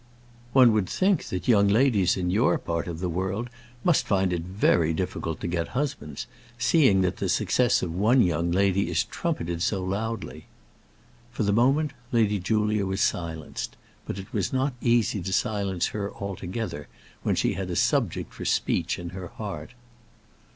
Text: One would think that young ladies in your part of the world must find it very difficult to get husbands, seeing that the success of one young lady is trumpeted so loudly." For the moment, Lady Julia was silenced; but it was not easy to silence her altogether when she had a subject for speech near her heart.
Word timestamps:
One 0.51 0.71
would 0.71 0.89
think 0.89 1.25
that 1.25 1.47
young 1.47 1.67
ladies 1.67 2.17
in 2.17 2.31
your 2.31 2.57
part 2.57 2.87
of 2.87 3.01
the 3.01 3.07
world 3.07 3.51
must 3.83 4.07
find 4.07 4.33
it 4.33 4.41
very 4.41 4.93
difficult 4.95 5.39
to 5.41 5.47
get 5.47 5.67
husbands, 5.77 6.25
seeing 6.57 7.01
that 7.01 7.17
the 7.17 7.29
success 7.29 7.83
of 7.83 7.93
one 7.93 8.23
young 8.23 8.49
lady 8.51 8.89
is 8.89 9.03
trumpeted 9.03 9.61
so 9.61 9.83
loudly." 9.83 10.47
For 11.29 11.43
the 11.43 11.53
moment, 11.53 11.93
Lady 12.11 12.39
Julia 12.39 12.87
was 12.87 13.01
silenced; 13.01 13.77
but 14.07 14.17
it 14.17 14.33
was 14.33 14.51
not 14.51 14.73
easy 14.81 15.21
to 15.21 15.31
silence 15.31 15.89
her 15.89 16.11
altogether 16.11 16.87
when 17.21 17.35
she 17.35 17.53
had 17.53 17.69
a 17.69 17.75
subject 17.75 18.33
for 18.33 18.43
speech 18.43 18.97
near 18.97 19.09
her 19.09 19.27
heart. 19.27 19.75